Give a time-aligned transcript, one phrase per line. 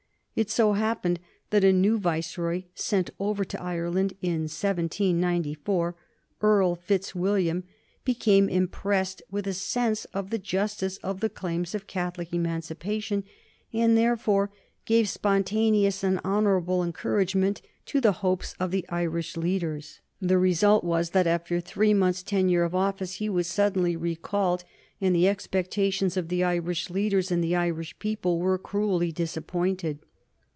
[0.33, 1.19] It so happened
[1.49, 5.95] that a new Viceroy sent over to Ireland in 1794,
[6.41, 7.65] Earl Fitzwilliam,
[8.05, 13.25] became impressed with a sense of the justice of the claims for Catholic emancipation,
[13.73, 14.49] and therefore
[14.85, 17.61] gave spontaneous and honorable encouragement
[17.93, 19.99] o the hopes of the Irish leaders.
[20.21, 24.63] The result was that after three months' tenure of office he was suddenly recalled,
[25.01, 29.99] and the expectations of the Irish leaders and the Irish people were cruelly disappointed.